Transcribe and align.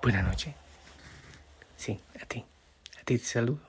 Buenas 0.00 0.24
noches. 0.24 0.54
Sí, 1.76 2.00
a 2.22 2.26
ti. 2.26 2.44
A 3.00 3.04
ti 3.04 3.18
te 3.18 3.24
saludo. 3.24 3.60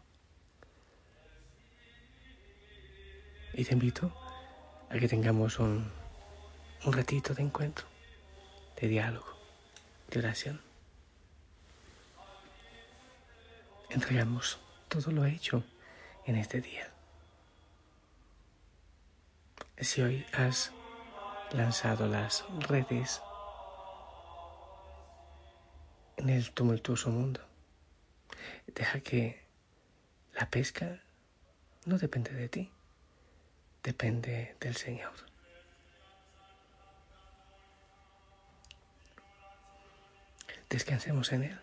Y 3.53 3.65
te 3.65 3.73
invito 3.73 4.13
a 4.89 4.97
que 4.97 5.07
tengamos 5.07 5.57
un, 5.59 5.91
un 6.85 6.93
ratito 6.93 7.33
de 7.33 7.41
encuentro, 7.41 7.87
de 8.79 8.87
diálogo, 8.87 9.35
de 10.09 10.19
oración. 10.19 10.61
Entregamos 13.89 14.59
todo 14.87 15.11
lo 15.11 15.25
hecho 15.25 15.63
en 16.25 16.35
este 16.35 16.61
día. 16.61 16.87
Si 19.79 20.01
hoy 20.01 20.25
has 20.33 20.71
lanzado 21.51 22.07
las 22.07 22.45
redes 22.67 23.21
en 26.19 26.29
el 26.29 26.51
tumultuoso 26.51 27.09
mundo. 27.09 27.39
Deja 28.67 28.99
que 28.99 29.41
la 30.33 30.49
pesca 30.49 31.01
no 31.85 31.97
depende 31.97 32.31
de 32.31 32.49
ti, 32.49 32.71
depende 33.83 34.55
del 34.59 34.75
Señor. 34.75 35.13
Descansemos 40.69 41.31
en 41.31 41.43
Él. 41.43 41.59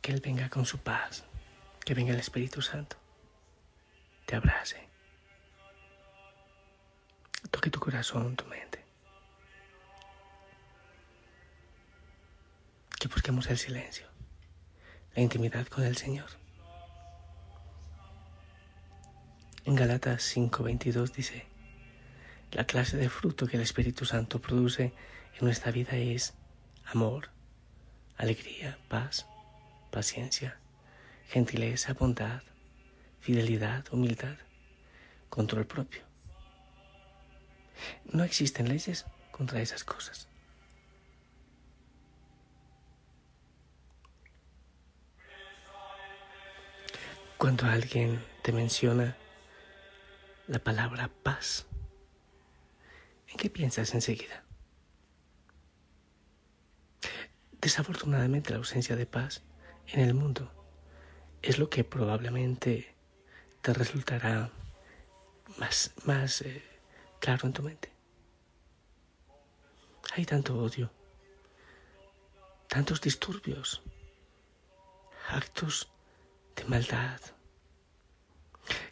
Que 0.00 0.12
Él 0.12 0.20
venga 0.20 0.48
con 0.48 0.64
su 0.64 0.78
paz, 0.78 1.24
que 1.84 1.94
venga 1.94 2.12
el 2.12 2.20
Espíritu 2.20 2.62
Santo, 2.62 2.96
te 4.26 4.34
abrace, 4.34 4.88
toque 7.50 7.70
tu 7.70 7.78
corazón, 7.78 8.34
tu 8.34 8.44
mente. 8.46 8.81
Que 13.02 13.08
busquemos 13.08 13.50
el 13.50 13.58
silencio, 13.58 14.06
la 15.16 15.22
intimidad 15.22 15.66
con 15.66 15.82
el 15.82 15.96
Señor. 15.96 16.30
En 19.64 19.74
Galatas 19.74 20.22
5:22 20.36 21.10
dice, 21.10 21.44
la 22.52 22.64
clase 22.64 22.96
de 22.96 23.08
fruto 23.08 23.48
que 23.48 23.56
el 23.56 23.64
Espíritu 23.64 24.04
Santo 24.04 24.40
produce 24.40 24.92
en 25.36 25.44
nuestra 25.44 25.72
vida 25.72 25.96
es 25.96 26.34
amor, 26.84 27.30
alegría, 28.18 28.78
paz, 28.88 29.26
paciencia, 29.90 30.60
gentileza, 31.26 31.94
bondad, 31.94 32.44
fidelidad, 33.18 33.84
humildad, 33.90 34.36
control 35.28 35.66
propio. 35.66 36.02
No 38.04 38.22
existen 38.22 38.68
leyes 38.68 39.06
contra 39.32 39.60
esas 39.60 39.82
cosas. 39.82 40.28
Cuando 47.42 47.66
alguien 47.66 48.24
te 48.42 48.52
menciona 48.52 49.16
la 50.46 50.60
palabra 50.60 51.10
paz, 51.24 51.66
¿en 53.26 53.36
qué 53.36 53.50
piensas 53.50 53.92
enseguida? 53.94 54.44
Desafortunadamente 57.60 58.50
la 58.50 58.58
ausencia 58.58 58.94
de 58.94 59.06
paz 59.06 59.42
en 59.88 60.02
el 60.02 60.14
mundo 60.14 60.52
es 61.42 61.58
lo 61.58 61.68
que 61.68 61.82
probablemente 61.82 62.94
te 63.60 63.74
resultará 63.74 64.52
más, 65.58 65.90
más 66.04 66.42
eh, 66.42 66.62
claro 67.18 67.48
en 67.48 67.52
tu 67.54 67.64
mente. 67.64 67.92
Hay 70.14 70.24
tanto 70.26 70.56
odio, 70.56 70.92
tantos 72.68 73.00
disturbios, 73.00 73.82
actos 75.28 75.91
de 76.56 76.64
maldad, 76.64 77.20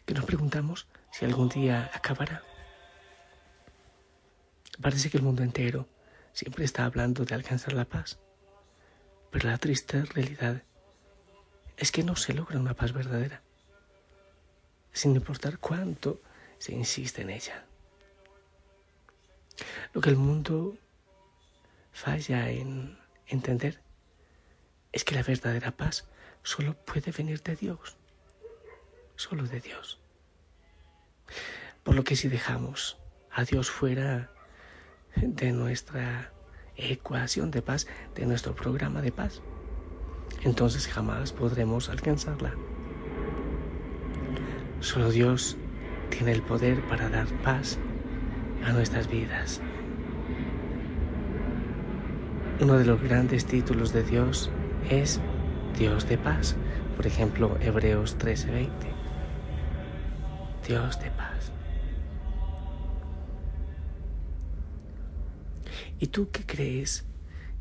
que 0.05 0.13
nos 0.13 0.25
preguntamos 0.25 0.87
si 1.11 1.25
algún 1.25 1.49
día 1.49 1.89
acabará. 1.93 2.43
Parece 4.81 5.09
que 5.09 5.17
el 5.17 5.23
mundo 5.23 5.43
entero 5.43 5.87
siempre 6.33 6.65
está 6.65 6.85
hablando 6.85 7.25
de 7.25 7.35
alcanzar 7.35 7.73
la 7.73 7.85
paz, 7.85 8.19
pero 9.29 9.49
la 9.49 9.57
triste 9.57 10.03
realidad 10.05 10.63
es 11.77 11.91
que 11.91 12.03
no 12.03 12.15
se 12.15 12.33
logra 12.33 12.59
una 12.59 12.75
paz 12.75 12.93
verdadera, 12.93 13.41
sin 14.91 15.15
importar 15.15 15.59
cuánto 15.59 16.21
se 16.57 16.73
insiste 16.73 17.21
en 17.21 17.29
ella. 17.31 17.65
Lo 19.93 20.01
que 20.01 20.09
el 20.09 20.15
mundo 20.15 20.77
falla 21.91 22.49
en 22.49 22.97
entender 23.27 23.81
es 24.91 25.03
que 25.03 25.15
la 25.15 25.23
verdadera 25.23 25.71
paz 25.71 26.07
solo 26.43 26.73
puede 26.73 27.11
venir 27.11 27.41
de 27.41 27.55
Dios, 27.55 27.97
solo 29.15 29.43
de 29.43 29.59
Dios. 29.59 29.99
Por 31.83 31.95
lo 31.95 32.03
que 32.03 32.15
si 32.15 32.27
dejamos 32.27 32.97
a 33.31 33.43
Dios 33.43 33.69
fuera 33.69 34.31
de 35.15 35.51
nuestra 35.51 36.31
ecuación 36.75 37.51
de 37.51 37.61
paz, 37.61 37.87
de 38.15 38.25
nuestro 38.25 38.55
programa 38.55 39.01
de 39.01 39.11
paz, 39.11 39.41
entonces 40.43 40.87
jamás 40.87 41.33
podremos 41.33 41.89
alcanzarla. 41.89 42.55
Solo 44.79 45.11
Dios 45.11 45.57
tiene 46.09 46.31
el 46.31 46.41
poder 46.41 46.81
para 46.87 47.09
dar 47.09 47.27
paz 47.43 47.77
a 48.65 48.71
nuestras 48.71 49.07
vidas. 49.07 49.61
Uno 52.59 52.77
de 52.77 52.85
los 52.85 53.01
grandes 53.01 53.45
títulos 53.45 53.91
de 53.91 54.03
Dios 54.03 54.51
es 54.89 55.19
Dios 55.77 56.07
de 56.07 56.17
paz. 56.17 56.55
Por 56.95 57.07
ejemplo, 57.07 57.57
Hebreos 57.61 58.17
13:20. 58.17 58.69
Dios 60.67 60.99
de 60.99 61.11
paz. 61.11 61.51
¿Y 65.99 66.07
tú 66.07 66.29
qué 66.31 66.45
crees 66.45 67.05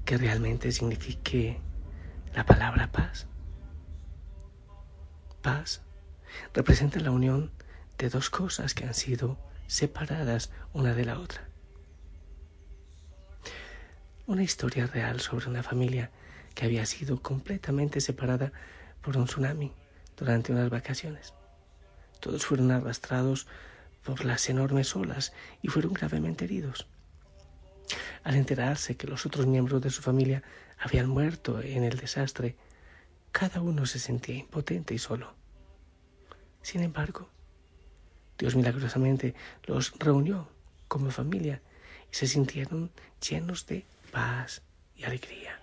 que 0.04 0.19
realmente 0.19 0.72
signifique 0.72 1.60
la 2.34 2.44
palabra 2.44 2.91
paz? 2.91 3.26
Paz 5.43 5.82
representa 6.54 7.00
la 7.00 7.10
unión 7.10 7.50
de 7.99 8.09
dos 8.09 8.31
cosas 8.31 8.75
que 8.75 8.84
han 8.84 8.94
sido 8.94 9.38
separadas 9.66 10.50
una 10.72 10.94
de 10.94 11.04
la 11.04 11.19
otra. 11.19 11.49
Una 14.26 14.43
historia 14.43 14.87
real 14.87 15.20
sobre 15.20 15.49
una 15.49 15.62
familia 15.62 16.10
que 16.60 16.66
había 16.66 16.84
sido 16.84 17.22
completamente 17.22 18.03
separada 18.03 18.53
por 19.00 19.16
un 19.16 19.25
tsunami 19.25 19.72
durante 20.15 20.53
unas 20.53 20.69
vacaciones. 20.69 21.32
Todos 22.21 22.44
fueron 22.44 22.71
arrastrados 22.71 23.47
por 24.04 24.26
las 24.26 24.47
enormes 24.50 24.94
olas 24.94 25.32
y 25.62 25.69
fueron 25.69 25.94
gravemente 25.94 26.44
heridos. 26.44 26.87
Al 28.25 28.34
enterarse 28.34 28.99
que 28.99 29.06
los 29.06 29.25
otros 29.25 29.47
miembros 29.47 29.81
de 29.81 29.88
su 29.88 30.03
familia 30.03 30.43
habían 30.78 31.09
muerto 31.09 31.62
en 31.62 31.82
el 31.82 31.97
desastre, 31.97 32.56
cada 33.32 33.62
uno 33.62 33.87
se 33.87 33.99
sentía 33.99 34.37
impotente 34.37 34.93
y 34.93 34.99
solo. 34.99 35.32
Sin 36.60 36.82
embargo, 36.82 37.31
Dios 38.38 38.55
milagrosamente 38.55 39.35
los 39.64 39.99
reunió 39.99 40.46
como 40.88 41.11
familia 41.11 41.62
y 42.12 42.17
se 42.17 42.26
sintieron 42.26 42.90
llenos 43.19 43.67
de 43.67 43.87
paz 44.12 44.61
y 44.94 45.05
alegría. 45.05 45.60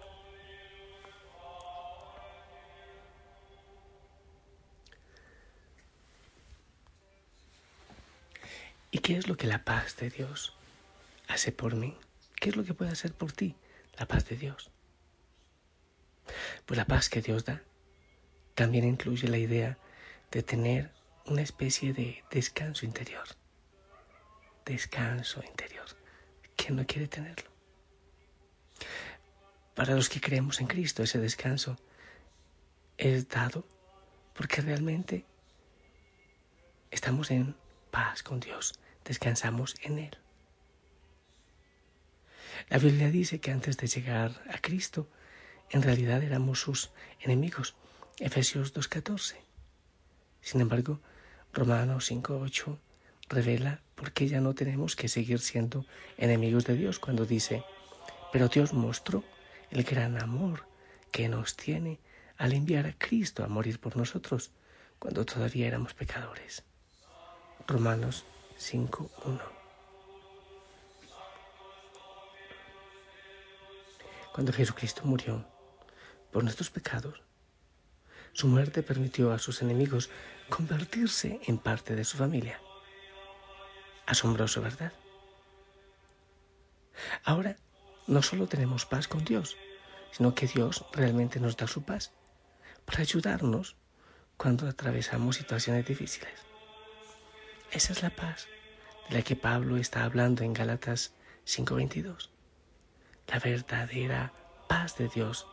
¿Y 8.92 9.00
qué 9.00 9.18
es 9.18 9.28
lo 9.28 9.38
que 9.38 9.48
la 9.48 9.63
paz 9.63 9.98
de 9.98 10.10
Dios 10.10 10.56
hace 11.28 11.51
por 11.51 11.75
mí? 11.75 11.98
¿Qué 12.36 12.50
es 12.50 12.56
lo 12.56 12.63
que 12.63 12.74
puede 12.74 12.92
hacer 12.92 13.13
por 13.13 13.31
ti 13.31 13.56
la 13.98 14.07
paz 14.07 14.25
de 14.30 14.38
Dios? 14.38 14.72
Pues 16.66 16.78
la 16.78 16.86
paz 16.86 17.10
que 17.10 17.22
Dios 17.22 17.45
da 17.45 17.62
también 18.56 18.86
incluye 18.86 19.28
la 19.28 19.38
idea 19.38 19.78
de 20.31 20.44
tener 20.44 20.92
una 21.25 21.42
especie 21.42 21.94
de 21.94 22.24
descanso 22.31 22.86
interior. 22.86 23.28
Descanso 24.66 25.44
interior. 25.44 25.86
¿Quién 26.56 26.75
no 26.75 26.86
quiere 26.86 27.07
tenerlo? 27.07 27.50
Para 29.75 29.95
los 29.95 30.10
que 30.10 30.22
creemos 30.22 30.60
en 30.60 30.68
Cristo, 30.68 31.04
ese 31.04 31.19
descanso 31.19 31.78
es 32.98 33.30
dado 33.30 33.68
porque 34.34 34.62
realmente 34.62 35.25
estamos 36.89 37.30
en 37.31 37.56
paz 37.98 38.22
con 38.22 38.40
Dios, 38.40 38.76
descansamos 39.06 39.74
en 39.82 39.98
Él. 39.98 40.16
La 42.70 42.78
Biblia 42.78 43.10
dice 43.10 43.40
que 43.40 43.50
antes 43.50 43.76
de 43.78 43.88
llegar 43.88 44.40
a 44.54 44.60
Cristo, 44.60 45.10
en 45.72 45.82
realidad 45.82 46.22
éramos 46.22 46.62
sus 46.62 46.92
enemigos. 47.20 47.76
Efesios 48.20 48.76
2.14. 48.76 49.38
Sin 50.42 50.62
embargo, 50.62 51.02
Romanos 51.52 52.12
5.8 52.12 52.78
revela 53.30 53.82
por 53.96 54.12
qué 54.12 54.28
ya 54.28 54.42
no 54.42 54.54
tenemos 54.54 54.96
que 54.96 55.08
seguir 55.08 55.40
siendo 55.40 55.84
enemigos 56.20 56.66
de 56.66 56.76
Dios 56.76 57.00
cuando 57.00 57.26
dice, 57.26 57.64
pero 58.32 58.48
Dios 58.48 58.74
mostró 58.74 59.24
el 59.72 59.82
gran 59.84 60.22
amor 60.22 60.68
que 61.12 61.30
nos 61.30 61.56
tiene 61.56 62.00
al 62.38 62.54
enviar 62.54 62.86
a 62.86 62.94
Cristo 62.94 63.44
a 63.44 63.48
morir 63.48 63.80
por 63.80 63.98
nosotros 63.98 64.52
cuando 65.00 65.26
todavía 65.26 65.66
éramos 65.66 65.96
pecadores. 65.96 66.64
Romanos 67.68 68.24
5.1 68.58 69.42
Cuando 74.34 74.54
Jesucristo 74.54 75.02
murió 75.04 75.46
por 76.31 76.44
nuestros 76.44 76.69
pecados, 76.69 77.22
su 78.31 78.48
muerte 78.48 78.84
permitió 78.84 79.34
a 79.34 79.40
sus 79.40 79.62
enemigos 79.62 80.10
convertirse 80.48 81.42
en 81.46 81.58
parte 81.58 81.94
de 81.98 82.06
su 82.06 82.16
familia. 82.16 82.62
Asombroso, 84.06 84.62
¿verdad? 84.62 84.94
Ahora 87.25 87.58
no 88.08 88.22
solo 88.22 88.48
tenemos 88.48 88.86
paz 88.86 89.10
con 89.10 89.25
Dios, 89.25 89.58
sino 90.12 90.34
que 90.34 90.48
Dios 90.48 90.86
realmente 90.94 91.42
nos 91.42 91.58
da 91.58 91.68
su 91.68 91.84
paz 91.84 92.13
para 92.86 93.02
ayudarnos 93.02 93.75
cuando 94.38 94.70
atravesamos 94.70 95.36
situaciones 95.36 95.86
difíciles. 95.86 96.48
Esa 97.72 97.92
es 97.92 98.02
la 98.02 98.10
paz 98.10 98.48
de 99.10 99.16
la 99.18 99.22
que 99.22 99.36
Pablo 99.36 99.75
está 99.75 100.04
hablando 100.04 100.44
en 100.44 100.54
Gálatas 100.54 101.14
5:22. 101.46 102.30
La 103.28 103.40
verdadera 103.40 104.31
paz 104.69 104.96
de 104.98 105.10
Dios 105.10 105.48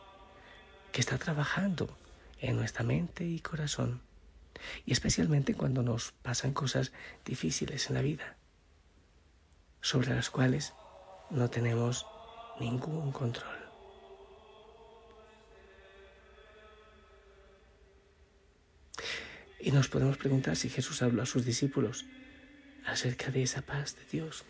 que 0.93 1.01
está 1.01 1.17
trabajando 1.17 1.97
en 2.39 2.55
nuestra 2.55 2.83
mente 2.83 3.25
y 3.25 3.39
corazón, 3.41 4.01
y 4.85 4.93
especialmente 4.93 5.55
cuando 5.55 5.83
nos 5.83 6.13
pasan 6.13 6.53
cosas 6.53 6.93
difíciles 7.25 7.89
en 7.89 7.95
la 7.95 8.01
vida, 8.01 8.37
sobre 9.81 10.15
las 10.15 10.29
cuales 10.29 10.73
no 11.29 11.49
tenemos 11.49 12.07
ningún 12.61 13.11
control. 13.11 13.54
Y 19.65 19.71
nos 19.71 19.87
podemos 19.87 20.17
preguntar 20.17 20.55
si 20.55 20.69
Jesús 20.69 21.01
habló 21.01 21.23
a 21.23 21.25
sus 21.25 21.43
discípulos 21.43 22.05
acerca 22.85 23.31
de 23.31 23.41
esa 23.41 23.63
paz 23.63 23.95
de 23.95 24.05
Dios. 24.11 24.43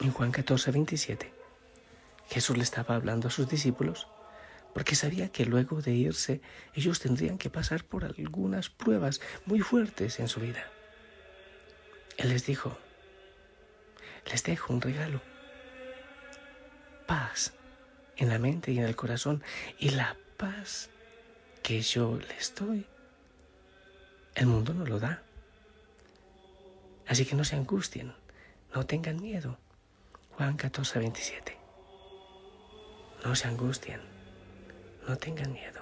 En 0.00 0.10
Juan 0.10 0.32
14, 0.32 0.72
27, 0.72 1.32
Jesús 2.28 2.56
le 2.56 2.64
estaba 2.64 2.96
hablando 2.96 3.28
a 3.28 3.30
sus 3.30 3.48
discípulos 3.48 4.08
porque 4.74 4.96
sabía 4.96 5.28
que 5.28 5.46
luego 5.46 5.80
de 5.82 5.92
irse 5.92 6.40
ellos 6.74 6.98
tendrían 6.98 7.38
que 7.38 7.48
pasar 7.48 7.84
por 7.84 8.04
algunas 8.04 8.70
pruebas 8.70 9.20
muy 9.44 9.60
fuertes 9.60 10.18
en 10.18 10.26
su 10.26 10.40
vida. 10.40 10.66
Él 12.16 12.30
les 12.30 12.44
dijo, 12.44 12.76
les 14.32 14.42
dejo 14.42 14.72
un 14.72 14.80
regalo, 14.80 15.22
paz 17.06 17.52
en 18.16 18.30
la 18.30 18.40
mente 18.40 18.72
y 18.72 18.78
en 18.78 18.84
el 18.84 18.96
corazón 18.96 19.44
y 19.78 19.90
la 19.90 20.16
paz 20.36 20.90
que 21.62 21.80
yo 21.82 22.18
les 22.18 22.52
doy 22.56 22.84
el 24.36 24.46
mundo 24.46 24.74
no 24.74 24.84
lo 24.84 25.00
da. 25.00 25.22
Así 27.08 27.24
que 27.24 27.34
no 27.34 27.44
se 27.44 27.56
angustien, 27.56 28.12
no 28.74 28.84
tengan 28.84 29.20
miedo. 29.20 29.58
Juan 30.32 30.56
14, 30.56 30.98
27. 30.98 31.56
No 33.24 33.34
se 33.34 33.48
angustien, 33.48 34.00
no 35.08 35.16
tengan 35.16 35.52
miedo. 35.52 35.80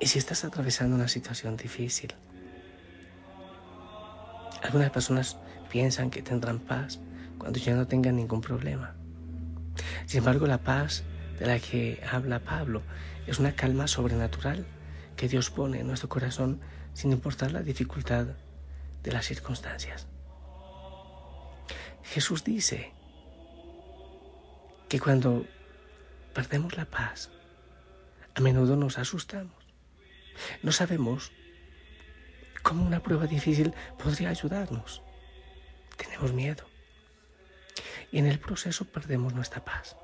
Y 0.00 0.06
si 0.06 0.18
estás 0.18 0.44
atravesando 0.44 0.94
una 0.94 1.08
situación 1.08 1.56
difícil, 1.56 2.12
algunas 4.62 4.90
personas 4.90 5.38
piensan 5.70 6.10
que 6.10 6.20
tendrán 6.20 6.58
paz 6.58 7.00
cuando 7.38 7.58
ya 7.58 7.74
no 7.74 7.86
tengan 7.86 8.16
ningún 8.16 8.42
problema. 8.42 8.94
Sin 10.04 10.18
embargo, 10.18 10.46
la 10.46 10.58
paz 10.58 11.04
de 11.38 11.46
la 11.46 11.58
que 11.58 12.02
habla 12.10 12.40
Pablo 12.40 12.82
es 13.26 13.38
una 13.38 13.54
calma 13.54 13.86
sobrenatural 13.88 14.66
Dios 15.28 15.50
pone 15.50 15.80
en 15.80 15.86
nuestro 15.86 16.08
corazón 16.08 16.60
sin 16.92 17.12
importar 17.12 17.52
la 17.52 17.62
dificultad 17.62 18.26
de 19.02 19.12
las 19.12 19.26
circunstancias. 19.26 20.06
Jesús 22.02 22.44
dice 22.44 22.92
que 24.88 25.00
cuando 25.00 25.46
perdemos 26.34 26.76
la 26.76 26.84
paz, 26.84 27.30
a 28.34 28.40
menudo 28.40 28.76
nos 28.76 28.98
asustamos. 28.98 29.64
No 30.62 30.72
sabemos 30.72 31.32
cómo 32.62 32.84
una 32.84 33.02
prueba 33.02 33.26
difícil 33.26 33.74
podría 33.98 34.30
ayudarnos. 34.30 35.02
Tenemos 35.96 36.32
miedo. 36.32 36.64
Y 38.10 38.18
en 38.18 38.26
el 38.26 38.38
proceso 38.38 38.84
perdemos 38.84 39.34
nuestra 39.34 39.64
paz. 39.64 39.96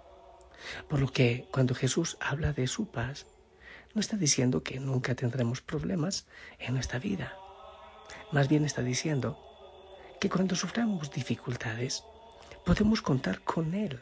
Por 0.89 1.01
lo 1.01 1.13
que 1.13 1.49
cuando 1.51 1.75
Jesús 1.75 2.17
habla 2.21 2.53
de 2.53 2.67
su 2.67 2.91
paz, 2.91 3.27
no 3.95 4.01
está 4.01 4.17
diciendo 4.17 4.63
que 4.63 4.79
nunca 4.79 5.15
tendremos 5.15 5.61
problemas 5.61 6.27
en 6.59 6.75
nuestra 6.75 6.99
vida. 6.99 7.37
Más 8.33 8.49
bien 8.49 8.65
está 8.65 8.83
diciendo 8.83 9.39
que 10.21 10.31
cuando 10.31 10.55
suframos 10.55 11.11
dificultades, 11.11 12.05
podemos 12.65 13.03
contar 13.03 13.41
con 13.41 13.75
Él. 13.75 14.01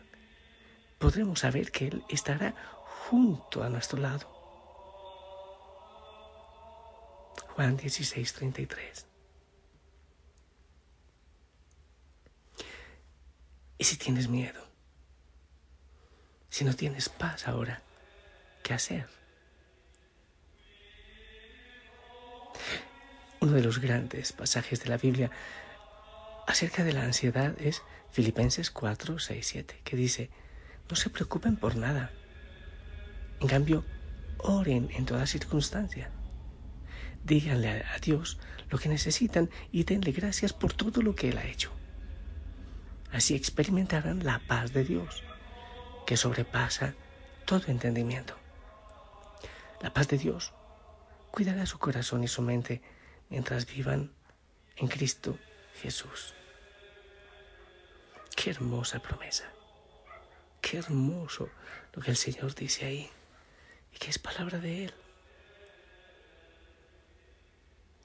Podremos 0.98 1.40
saber 1.40 1.70
que 1.70 1.88
Él 1.88 2.04
estará 2.08 2.54
junto 3.08 3.62
a 3.62 3.68
nuestro 3.68 3.98
lado. 3.98 4.28
Juan 7.54 7.76
16, 7.76 8.32
33. 8.34 9.06
Y 13.78 13.84
si 13.84 13.96
tienes 13.96 14.28
miedo, 14.28 14.60
si 16.50 16.64
no 16.64 16.74
tienes 16.74 17.08
paz 17.08 17.46
ahora, 17.46 17.82
¿qué 18.62 18.74
hacer? 18.74 19.17
Uno 23.48 23.56
de 23.56 23.64
los 23.64 23.78
grandes 23.78 24.34
pasajes 24.34 24.82
de 24.82 24.90
la 24.90 24.98
Biblia 24.98 25.30
acerca 26.46 26.84
de 26.84 26.92
la 26.92 27.04
ansiedad 27.04 27.54
es 27.58 27.82
Filipenses 28.10 28.70
4, 28.70 29.18
6, 29.18 29.46
7, 29.46 29.80
que 29.84 29.96
dice, 29.96 30.28
no 30.90 30.96
se 30.96 31.08
preocupen 31.08 31.56
por 31.56 31.74
nada. 31.74 32.10
En 33.40 33.48
cambio, 33.48 33.86
oren 34.36 34.90
en 34.92 35.06
toda 35.06 35.26
circunstancia. 35.26 36.10
Díganle 37.24 37.84
a 37.84 37.98
Dios 38.02 38.38
lo 38.68 38.76
que 38.76 38.90
necesitan 38.90 39.48
y 39.72 39.84
denle 39.84 40.12
gracias 40.12 40.52
por 40.52 40.74
todo 40.74 41.00
lo 41.00 41.14
que 41.14 41.30
Él 41.30 41.38
ha 41.38 41.46
hecho. 41.46 41.72
Así 43.12 43.34
experimentarán 43.34 44.24
la 44.24 44.40
paz 44.46 44.74
de 44.74 44.84
Dios, 44.84 45.22
que 46.06 46.18
sobrepasa 46.18 46.92
todo 47.46 47.68
entendimiento. 47.68 48.36
La 49.80 49.94
paz 49.94 50.06
de 50.08 50.18
Dios 50.18 50.52
cuidará 51.30 51.64
su 51.64 51.78
corazón 51.78 52.22
y 52.24 52.28
su 52.28 52.42
mente 52.42 52.82
mientras 53.28 53.66
vivan 53.66 54.12
en 54.76 54.88
Cristo 54.88 55.38
Jesús. 55.80 56.34
Qué 58.36 58.50
hermosa 58.50 59.00
promesa. 59.00 59.50
Qué 60.60 60.78
hermoso 60.78 61.48
lo 61.92 62.02
que 62.02 62.10
el 62.10 62.16
Señor 62.16 62.54
dice 62.54 62.86
ahí 62.86 63.10
y 63.92 63.98
que 63.98 64.10
es 64.10 64.18
palabra 64.18 64.58
de 64.58 64.84
Él. 64.84 64.94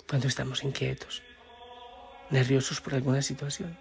Cuando 0.08 0.28
estamos 0.28 0.64
inquietos, 0.64 1.24
nerviosos 2.30 2.82
por 2.82 2.94
alguna 2.94 3.22
situación, 3.22 3.78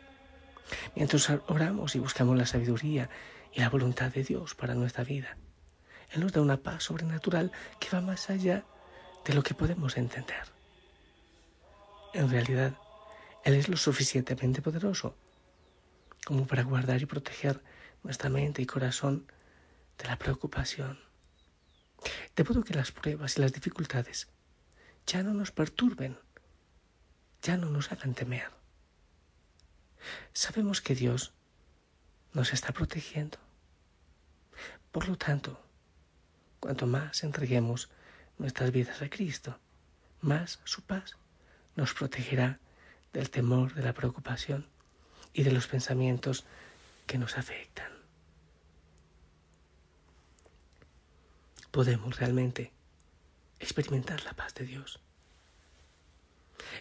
mientras 0.95 1.31
oramos 1.49 1.95
y 1.95 1.99
buscamos 1.99 2.37
la 2.37 2.47
sabiduría 2.47 3.09
y 3.53 3.61
la 3.61 3.69
voluntad 3.69 4.13
de 4.13 4.23
Dios 4.23 4.55
para 4.55 4.75
nuestra 4.75 5.05
vida, 5.05 5.37
Él 6.11 6.21
nos 6.21 6.33
da 6.33 6.41
una 6.41 6.59
paz 6.59 6.85
sobrenatural 6.85 7.53
que 7.81 7.89
va 7.91 8.01
más 8.01 8.31
allá 8.31 8.65
de 9.25 9.35
lo 9.35 9.43
que 9.43 9.55
podemos 9.55 9.97
entender. 9.97 10.52
En 12.15 12.29
realidad, 12.29 12.77
Él 13.43 13.55
es 13.55 13.69
lo 13.69 13.77
suficientemente 13.79 14.61
poderoso 14.61 15.17
como 16.27 16.47
para 16.47 16.63
guardar 16.63 17.01
y 17.01 17.07
proteger 17.07 17.63
nuestra 18.03 18.29
mente 18.29 18.61
y 18.61 18.67
corazón 18.67 19.27
de 19.97 20.05
la 20.07 20.19
preocupación. 20.19 21.01
De 22.37 22.45
modo 22.45 22.65
que 22.65 22.75
las 22.75 22.93
pruebas 22.93 23.37
y 23.37 23.41
las 23.41 23.53
dificultades 23.53 24.29
ya 25.07 25.23
no 25.23 25.33
nos 25.33 25.53
perturben, 25.53 26.19
ya 27.41 27.57
no 27.57 27.71
nos 27.71 27.91
hagan 27.91 28.15
temer. 28.15 28.51
Sabemos 30.35 30.83
que 30.83 30.95
Dios 30.95 31.33
nos 32.35 32.53
está 32.53 32.73
protegiendo. 32.73 33.39
Por 34.91 35.09
lo 35.09 35.17
tanto, 35.17 35.61
cuanto 36.61 36.87
más 36.87 37.25
entreguemos 37.25 37.89
nuestras 38.37 38.71
vidas 38.71 39.01
a 39.01 39.09
Cristo, 39.09 39.59
más 40.21 40.61
su 40.65 40.83
paz 40.83 41.17
nos 41.77 41.95
protegerá 41.95 42.59
del 43.13 43.31
temor, 43.31 43.75
de 43.75 43.83
la 43.83 43.93
preocupación 43.93 44.67
y 45.33 45.43
de 45.43 45.53
los 45.53 45.67
pensamientos 45.67 46.45
que 47.07 47.19
nos 47.19 47.39
afectan. 47.39 47.91
Podemos 51.71 52.19
realmente 52.19 52.73
experimentar 53.59 54.23
la 54.25 54.35
paz 54.35 54.55
de 54.55 54.67
Dios. 54.67 55.01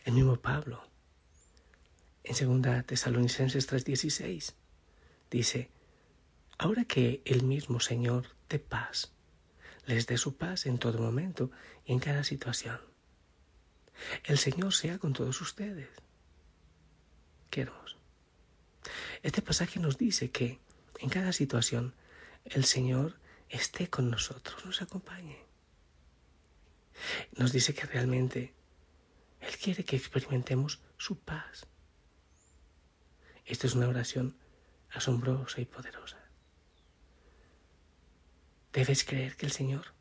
El 0.04 0.14
mismo 0.14 0.36
Pablo, 0.38 0.84
en 2.24 2.62
2 2.62 2.86
Tesalonicenses 2.86 3.68
3:16, 3.70 4.54
dice, 5.30 5.70
Ahora 6.58 6.86
que 6.86 7.22
el 7.26 7.44
mismo 7.44 7.80
Señor 7.80 8.36
de 8.50 8.60
paz 8.60 9.14
les 9.86 10.06
dé 10.06 10.18
su 10.18 10.38
paz 10.38 10.66
en 10.66 10.78
todo 10.78 11.00
momento 11.00 11.50
y 11.86 11.94
en 11.94 12.00
cada 12.00 12.24
situación. 12.24 12.91
El 14.24 14.38
Señor 14.38 14.74
sea 14.74 14.98
con 14.98 15.14
todos 15.14 15.40
ustedes. 15.42 15.90
Qué 17.50 17.62
hermoso. 17.62 17.98
Este 19.22 19.42
pasaje 19.42 19.80
nos 19.80 19.98
dice 19.98 20.32
que 20.32 20.60
en 21.00 21.10
cada 21.10 21.34
situación 21.34 21.94
el 22.46 22.66
Señor 22.66 23.20
esté 23.50 23.90
con 23.90 24.10
nosotros, 24.10 24.66
nos 24.66 24.82
acompañe. 24.82 25.46
Nos 27.36 27.52
dice 27.52 27.74
que 27.74 27.86
realmente 27.86 28.54
Él 29.40 29.58
quiere 29.58 29.84
que 29.84 29.96
experimentemos 29.96 30.80
su 30.98 31.20
paz. 31.20 31.68
Esta 33.46 33.68
es 33.68 33.76
una 33.76 33.88
oración 33.88 34.38
asombrosa 34.92 35.62
y 35.62 35.66
poderosa. 35.66 36.18
Debes 38.72 39.04
creer 39.04 39.36
que 39.36 39.46
el 39.46 39.52
Señor 39.52 39.94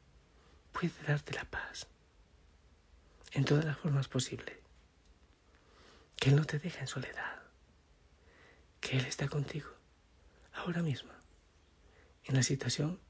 puede 0.73 0.93
darte 1.07 1.35
la 1.35 1.45
paz 1.45 1.89
en 3.33 3.45
todas 3.45 3.65
las 3.65 3.79
formas 3.79 4.09
posibles. 4.09 4.57
Que 6.17 6.31
Él 6.31 6.37
no 6.37 6.45
te 6.45 6.59
deja 6.59 6.81
en 6.81 6.87
soledad. 6.87 7.43
Que 8.81 8.99
Él 8.99 9.07
está 9.07 9.29
contigo 9.29 9.71
ahora 10.53 10.83
mismo 10.83 11.13
en 12.25 12.35
la 12.35 12.43
situación 12.43 13.01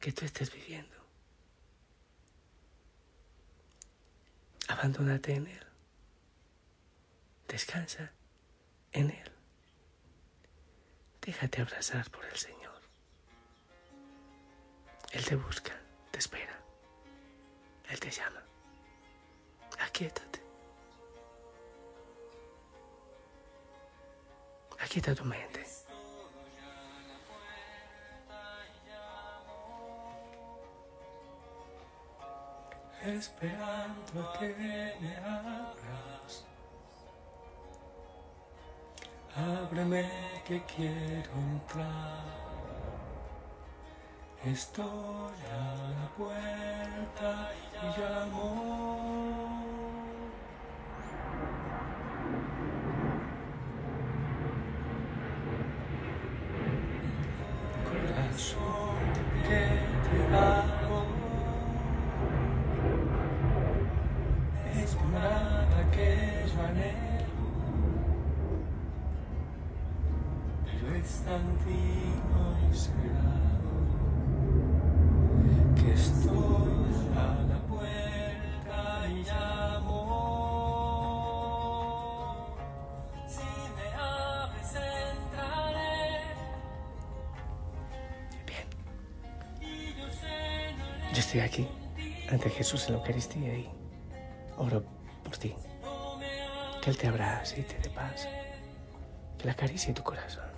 que 0.00 0.12
tú 0.12 0.24
estés 0.24 0.52
viviendo. 0.52 0.96
Abandónate 4.68 5.34
en 5.34 5.46
Él. 5.46 5.66
Descansa 7.48 8.12
en 8.92 9.10
Él. 9.10 9.32
Déjate 11.22 11.62
abrazar 11.62 12.10
por 12.10 12.24
el 12.26 12.36
Señor. 12.36 12.80
Él 15.12 15.24
te 15.24 15.36
busca, 15.36 15.80
te 16.10 16.18
espera. 16.18 16.60
Él 17.88 17.98
te 17.98 18.10
llama. 18.10 18.47
Aquíétate. 19.98 20.40
Aquieta 24.78 25.12
tu 25.12 25.24
mente. 25.24 25.66
Esperando 33.02 34.20
a 34.22 34.38
que 34.38 34.48
me 35.00 35.16
abras. 35.16 36.44
Ábreme 39.34 40.08
que 40.46 40.62
quiero 40.76 41.32
entrar. 41.32 42.24
Estoy 44.44 45.38
a 45.50 45.74
la 45.90 46.08
puerta 46.16 46.77
estoy 91.28 91.40
aquí 91.42 91.68
ante 92.30 92.48
Jesús 92.48 92.86
en 92.86 92.92
la 92.92 92.98
Eucaristía 93.00 93.52
y 93.54 93.70
oro 94.56 94.82
por 95.22 95.36
ti. 95.36 95.54
Que 96.82 96.88
Él 96.88 96.96
te 96.96 97.06
abrace 97.06 97.60
y 97.60 97.64
te 97.64 97.78
dé 97.80 97.90
paz. 97.90 98.26
Que 99.36 99.44
la 99.44 99.52
acaricie 99.52 99.92
tu 99.92 100.02
corazón. 100.02 100.48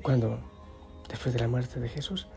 Cuando, 0.00 0.38
después 1.08 1.34
de 1.34 1.40
la 1.40 1.48
muerte 1.48 1.80
de 1.80 1.88
Jesús, 1.88 2.28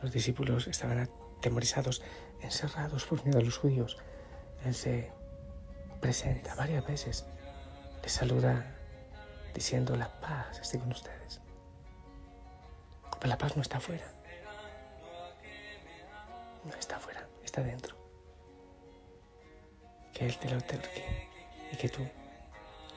los 0.00 0.12
discípulos 0.12 0.68
estaban 0.68 1.00
atemorizados, 1.40 2.00
encerrados 2.42 3.04
por 3.06 3.24
miedo 3.24 3.40
a 3.40 3.42
los 3.42 3.58
judíos, 3.58 3.98
Él 4.64 4.76
se 4.76 5.10
presenta 6.00 6.54
varias 6.54 6.86
veces, 6.86 7.26
les 8.04 8.12
saluda 8.12 8.72
diciendo 9.52 9.96
la 9.96 10.20
paz 10.20 10.60
esté 10.60 10.78
con 10.78 10.92
ustedes. 10.92 11.40
Pero 13.18 13.28
la 13.28 13.38
paz 13.38 13.56
no 13.56 13.62
está 13.62 13.78
afuera. 13.78 14.06
No 16.64 16.74
está 16.74 16.96
afuera, 16.96 17.26
está 17.44 17.62
dentro. 17.62 17.96
Que 20.12 20.26
Él 20.26 20.36
te 20.38 20.50
la 20.50 20.58
otorgue 20.58 21.28
y 21.72 21.76
que 21.76 21.88
tú 21.88 22.06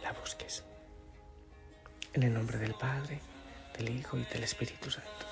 la 0.02 0.12
busques. 0.14 0.64
En 2.14 2.24
el 2.24 2.34
nombre 2.34 2.58
del 2.58 2.74
Padre, 2.74 3.20
del 3.78 3.90
Hijo 3.90 4.18
y 4.18 4.24
del 4.26 4.44
Espíritu 4.44 4.90
Santo. 4.90 5.26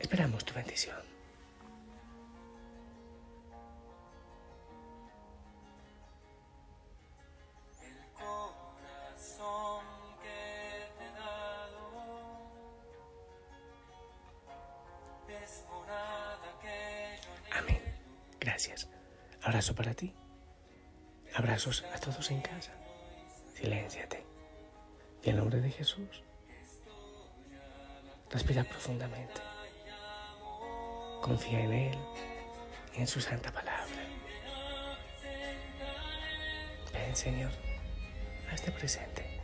Esperamos 0.00 0.44
tu 0.44 0.54
bendición. 0.54 1.11
Abrazos 21.34 21.84
a 21.94 21.98
todos 21.98 22.30
en 22.30 22.40
casa. 22.40 22.72
Silénciate. 23.54 24.24
Y 25.22 25.30
en 25.30 25.36
nombre 25.36 25.60
de 25.60 25.70
Jesús, 25.70 26.22
respira 28.30 28.64
profundamente. 28.64 29.40
Confía 31.22 31.60
en 31.60 31.72
Él 31.72 31.98
y 32.94 33.00
en 33.00 33.06
su 33.06 33.20
santa 33.20 33.52
palabra. 33.52 33.86
Ven, 36.92 37.16
Señor, 37.16 37.52
hazte 38.52 38.72
presente. 38.72 39.40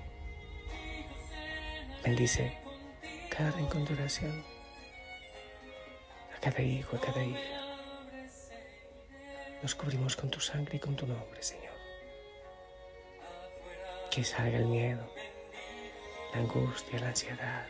Bendice 2.02 2.58
cada 3.30 3.50
rincón 3.52 3.86
a 6.36 6.40
cada 6.40 6.62
hijo, 6.62 6.96
a 6.96 7.00
cada 7.00 7.24
hija. 7.24 7.40
Nos 9.62 9.74
cubrimos 9.74 10.16
con 10.16 10.30
tu 10.30 10.40
sangre 10.40 10.76
y 10.76 10.80
con 10.80 10.94
tu 10.94 11.06
nombre, 11.06 11.42
Señor. 11.42 11.67
Que 14.18 14.24
salga 14.24 14.58
el 14.58 14.66
miedo, 14.66 15.08
la 16.32 16.40
angustia, 16.40 16.98
la 16.98 17.10
ansiedad. 17.10 17.64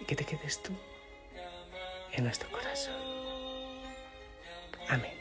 Y, 0.00 0.04
que 0.04 0.16
te 0.16 0.24
quedes 0.24 0.60
tú 0.60 0.72
en 2.10 2.24
nuestro 2.24 2.50
corazón. 2.50 2.92
Amén. 4.88 5.19